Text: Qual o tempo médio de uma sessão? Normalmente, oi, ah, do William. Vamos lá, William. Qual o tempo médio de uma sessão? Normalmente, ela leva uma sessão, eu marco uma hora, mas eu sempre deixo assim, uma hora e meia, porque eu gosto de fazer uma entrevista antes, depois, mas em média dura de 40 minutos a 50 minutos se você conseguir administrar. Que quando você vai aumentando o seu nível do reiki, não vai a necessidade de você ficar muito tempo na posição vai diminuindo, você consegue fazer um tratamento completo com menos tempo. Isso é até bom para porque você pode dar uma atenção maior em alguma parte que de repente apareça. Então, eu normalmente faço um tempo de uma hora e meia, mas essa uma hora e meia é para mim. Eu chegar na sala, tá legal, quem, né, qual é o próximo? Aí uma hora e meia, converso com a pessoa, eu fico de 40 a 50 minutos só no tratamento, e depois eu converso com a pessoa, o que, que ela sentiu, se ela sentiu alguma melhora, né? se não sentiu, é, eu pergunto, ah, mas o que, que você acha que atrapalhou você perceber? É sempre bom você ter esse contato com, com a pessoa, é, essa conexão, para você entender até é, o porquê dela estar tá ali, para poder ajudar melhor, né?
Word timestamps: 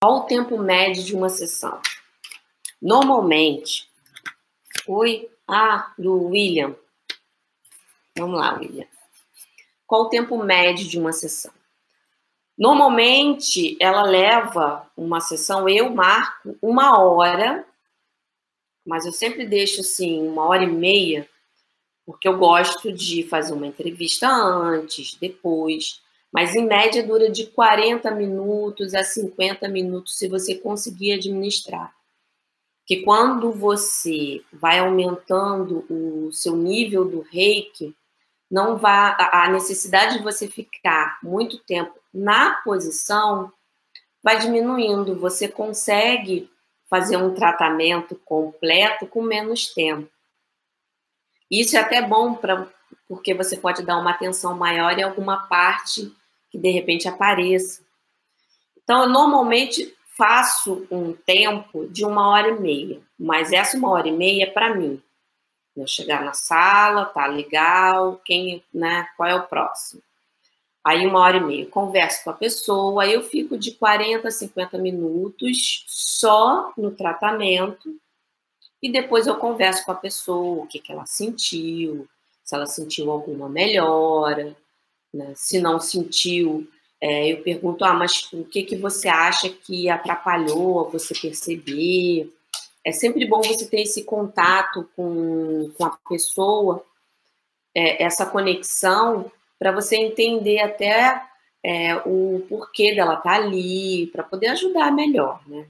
Qual 0.00 0.18
o 0.18 0.26
tempo 0.26 0.56
médio 0.58 1.02
de 1.02 1.12
uma 1.12 1.28
sessão? 1.28 1.80
Normalmente, 2.80 3.90
oi, 4.86 5.28
ah, 5.46 5.92
do 5.98 6.28
William. 6.28 6.76
Vamos 8.16 8.38
lá, 8.38 8.54
William. 8.54 8.86
Qual 9.88 10.02
o 10.02 10.08
tempo 10.08 10.38
médio 10.38 10.86
de 10.86 11.00
uma 11.00 11.12
sessão? 11.12 11.52
Normalmente, 12.56 13.76
ela 13.80 14.02
leva 14.02 14.88
uma 14.96 15.20
sessão, 15.20 15.68
eu 15.68 15.90
marco 15.90 16.56
uma 16.62 17.00
hora, 17.00 17.66
mas 18.86 19.04
eu 19.04 19.12
sempre 19.12 19.46
deixo 19.46 19.80
assim, 19.80 20.22
uma 20.28 20.46
hora 20.46 20.62
e 20.62 20.68
meia, 20.68 21.28
porque 22.06 22.28
eu 22.28 22.38
gosto 22.38 22.92
de 22.92 23.24
fazer 23.24 23.52
uma 23.52 23.66
entrevista 23.66 24.28
antes, 24.28 25.16
depois, 25.16 26.00
mas 26.32 26.54
em 26.54 26.66
média 26.66 27.06
dura 27.06 27.30
de 27.30 27.46
40 27.46 28.10
minutos 28.10 28.94
a 28.94 29.02
50 29.02 29.68
minutos 29.68 30.16
se 30.16 30.28
você 30.28 30.54
conseguir 30.54 31.12
administrar. 31.12 31.94
Que 32.86 33.02
quando 33.02 33.52
você 33.52 34.42
vai 34.52 34.78
aumentando 34.78 35.84
o 35.90 36.32
seu 36.32 36.56
nível 36.56 37.04
do 37.04 37.20
reiki, 37.20 37.94
não 38.50 38.78
vai 38.78 39.14
a 39.18 39.50
necessidade 39.50 40.18
de 40.18 40.24
você 40.24 40.48
ficar 40.48 41.18
muito 41.22 41.58
tempo 41.58 41.98
na 42.12 42.52
posição 42.62 43.52
vai 44.22 44.38
diminuindo, 44.38 45.18
você 45.18 45.48
consegue 45.48 46.50
fazer 46.88 47.16
um 47.16 47.34
tratamento 47.34 48.16
completo 48.24 49.06
com 49.06 49.22
menos 49.22 49.72
tempo. 49.72 50.10
Isso 51.50 51.76
é 51.76 51.80
até 51.80 52.02
bom 52.02 52.34
para 52.34 52.66
porque 53.08 53.34
você 53.34 53.56
pode 53.56 53.82
dar 53.82 53.98
uma 53.98 54.10
atenção 54.10 54.56
maior 54.56 54.98
em 54.98 55.02
alguma 55.02 55.46
parte 55.46 56.12
que 56.50 56.58
de 56.58 56.70
repente 56.70 57.08
apareça. 57.08 57.82
Então, 58.82 59.02
eu 59.02 59.08
normalmente 59.08 59.94
faço 60.16 60.86
um 60.90 61.12
tempo 61.12 61.86
de 61.88 62.04
uma 62.04 62.28
hora 62.28 62.48
e 62.48 62.60
meia, 62.60 63.00
mas 63.18 63.52
essa 63.52 63.76
uma 63.76 63.90
hora 63.90 64.08
e 64.08 64.12
meia 64.12 64.44
é 64.44 64.50
para 64.50 64.74
mim. 64.74 65.00
Eu 65.76 65.86
chegar 65.86 66.24
na 66.24 66.32
sala, 66.32 67.04
tá 67.04 67.26
legal, 67.26 68.20
quem, 68.24 68.64
né, 68.74 69.08
qual 69.16 69.28
é 69.28 69.34
o 69.34 69.46
próximo? 69.46 70.02
Aí 70.82 71.06
uma 71.06 71.20
hora 71.20 71.36
e 71.36 71.44
meia, 71.44 71.66
converso 71.66 72.24
com 72.24 72.30
a 72.30 72.34
pessoa, 72.34 73.06
eu 73.06 73.22
fico 73.22 73.56
de 73.56 73.72
40 73.72 74.26
a 74.26 74.30
50 74.30 74.78
minutos 74.78 75.84
só 75.86 76.72
no 76.76 76.90
tratamento, 76.90 77.94
e 78.82 78.90
depois 78.90 79.26
eu 79.26 79.36
converso 79.36 79.84
com 79.84 79.92
a 79.92 79.96
pessoa, 79.96 80.64
o 80.64 80.66
que, 80.66 80.78
que 80.78 80.90
ela 80.90 81.04
sentiu, 81.04 82.08
se 82.48 82.54
ela 82.54 82.64
sentiu 82.64 83.10
alguma 83.10 83.46
melhora, 83.46 84.56
né? 85.12 85.34
se 85.36 85.60
não 85.60 85.78
sentiu, 85.78 86.66
é, 86.98 87.30
eu 87.30 87.42
pergunto, 87.42 87.84
ah, 87.84 87.92
mas 87.92 88.26
o 88.32 88.42
que, 88.42 88.62
que 88.62 88.74
você 88.74 89.06
acha 89.06 89.50
que 89.50 89.90
atrapalhou 89.90 90.88
você 90.88 91.12
perceber? 91.12 92.32
É 92.82 92.90
sempre 92.90 93.26
bom 93.26 93.42
você 93.42 93.66
ter 93.66 93.82
esse 93.82 94.02
contato 94.02 94.88
com, 94.96 95.70
com 95.76 95.84
a 95.84 95.90
pessoa, 96.08 96.82
é, 97.74 98.02
essa 98.02 98.24
conexão, 98.24 99.30
para 99.58 99.70
você 99.70 99.96
entender 99.96 100.60
até 100.60 101.22
é, 101.62 101.96
o 102.06 102.46
porquê 102.48 102.94
dela 102.94 103.18
estar 103.18 103.24
tá 103.24 103.44
ali, 103.44 104.06
para 104.06 104.22
poder 104.22 104.46
ajudar 104.46 104.90
melhor, 104.90 105.42
né? 105.46 105.66